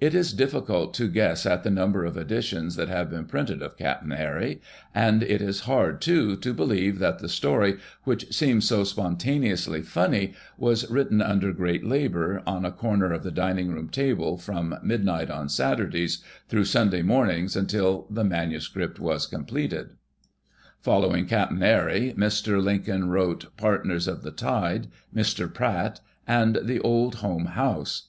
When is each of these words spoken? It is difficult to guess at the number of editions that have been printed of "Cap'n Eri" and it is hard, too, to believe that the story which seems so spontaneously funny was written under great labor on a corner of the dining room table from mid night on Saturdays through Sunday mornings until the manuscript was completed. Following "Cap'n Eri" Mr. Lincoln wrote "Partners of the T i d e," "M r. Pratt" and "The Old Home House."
It 0.00 0.16
is 0.16 0.32
difficult 0.34 0.94
to 0.94 1.06
guess 1.08 1.46
at 1.46 1.62
the 1.62 1.70
number 1.70 2.04
of 2.04 2.16
editions 2.16 2.74
that 2.74 2.88
have 2.88 3.08
been 3.08 3.26
printed 3.26 3.62
of 3.62 3.76
"Cap'n 3.76 4.10
Eri" 4.10 4.60
and 4.92 5.22
it 5.22 5.40
is 5.40 5.60
hard, 5.60 6.00
too, 6.00 6.34
to 6.38 6.52
believe 6.52 6.98
that 6.98 7.20
the 7.20 7.28
story 7.28 7.78
which 8.02 8.34
seems 8.34 8.64
so 8.66 8.82
spontaneously 8.82 9.80
funny 9.80 10.34
was 10.58 10.90
written 10.90 11.22
under 11.22 11.52
great 11.52 11.84
labor 11.86 12.42
on 12.48 12.64
a 12.64 12.72
corner 12.72 13.12
of 13.12 13.22
the 13.22 13.30
dining 13.30 13.68
room 13.70 13.88
table 13.88 14.36
from 14.36 14.74
mid 14.82 15.04
night 15.04 15.30
on 15.30 15.48
Saturdays 15.48 16.20
through 16.48 16.64
Sunday 16.64 17.02
mornings 17.02 17.54
until 17.54 18.08
the 18.10 18.24
manuscript 18.24 18.98
was 18.98 19.24
completed. 19.24 19.90
Following 20.80 21.26
"Cap'n 21.26 21.62
Eri" 21.62 22.12
Mr. 22.18 22.60
Lincoln 22.60 23.08
wrote 23.08 23.56
"Partners 23.56 24.08
of 24.08 24.22
the 24.24 24.32
T 24.32 24.44
i 24.46 24.78
d 24.78 24.88
e," 24.88 24.90
"M 25.20 25.24
r. 25.40 25.46
Pratt" 25.46 26.00
and 26.26 26.58
"The 26.64 26.80
Old 26.80 27.14
Home 27.22 27.46
House." 27.46 28.08